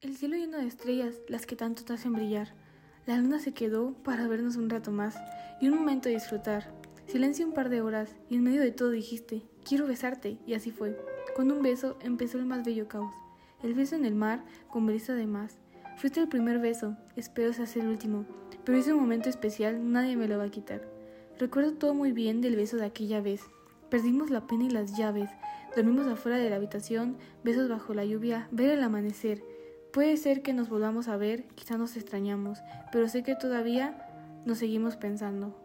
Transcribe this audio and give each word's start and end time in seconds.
El 0.00 0.16
cielo 0.16 0.36
lleno 0.36 0.58
de 0.58 0.66
estrellas, 0.68 1.16
las 1.26 1.44
que 1.44 1.56
tanto 1.56 1.82
te 1.82 1.92
hacen 1.92 2.12
brillar. 2.12 2.54
La 3.04 3.16
luna 3.16 3.40
se 3.40 3.52
quedó 3.52 3.94
para 4.04 4.28
vernos 4.28 4.54
un 4.54 4.70
rato 4.70 4.92
más 4.92 5.16
y 5.60 5.66
un 5.66 5.74
momento 5.74 6.08
disfrutar. 6.08 6.72
Silencio 7.08 7.44
un 7.44 7.52
par 7.52 7.68
de 7.68 7.80
horas 7.80 8.14
y 8.30 8.36
en 8.36 8.44
medio 8.44 8.60
de 8.60 8.70
todo 8.70 8.92
dijiste, 8.92 9.42
quiero 9.64 9.88
besarte, 9.88 10.38
y 10.46 10.54
así 10.54 10.70
fue. 10.70 10.96
Con 11.34 11.50
un 11.50 11.62
beso 11.62 11.98
empezó 12.00 12.38
el 12.38 12.46
más 12.46 12.64
bello 12.64 12.86
caos. 12.86 13.12
El 13.60 13.74
beso 13.74 13.96
en 13.96 14.04
el 14.04 14.14
mar 14.14 14.44
con 14.70 14.86
brisa 14.86 15.14
de 15.14 15.26
más. 15.26 15.58
Fuiste 15.96 16.20
el 16.20 16.28
primer 16.28 16.60
beso, 16.60 16.96
espero 17.16 17.52
sea 17.52 17.66
el 17.74 17.88
último, 17.88 18.24
pero 18.64 18.78
ese 18.78 18.94
momento 18.94 19.28
especial 19.28 19.90
nadie 19.90 20.16
me 20.16 20.28
lo 20.28 20.38
va 20.38 20.44
a 20.44 20.50
quitar. 20.52 20.88
Recuerdo 21.40 21.72
todo 21.72 21.94
muy 21.94 22.12
bien 22.12 22.40
del 22.40 22.54
beso 22.54 22.76
de 22.76 22.86
aquella 22.86 23.20
vez. 23.20 23.42
Perdimos 23.90 24.30
la 24.30 24.46
pena 24.46 24.62
y 24.62 24.70
las 24.70 24.96
llaves. 24.96 25.28
Dormimos 25.74 26.06
afuera 26.06 26.38
de 26.38 26.50
la 26.50 26.54
habitación, 26.56 27.16
besos 27.42 27.68
bajo 27.68 27.94
la 27.94 28.04
lluvia, 28.04 28.46
ver 28.52 28.70
el 28.70 28.84
amanecer. 28.84 29.42
Puede 29.98 30.16
ser 30.16 30.42
que 30.42 30.52
nos 30.52 30.68
volvamos 30.68 31.08
a 31.08 31.16
ver, 31.16 31.42
quizá 31.56 31.76
nos 31.76 31.96
extrañamos, 31.96 32.60
pero 32.92 33.08
sé 33.08 33.24
que 33.24 33.34
todavía 33.34 33.96
nos 34.44 34.58
seguimos 34.58 34.94
pensando. 34.94 35.60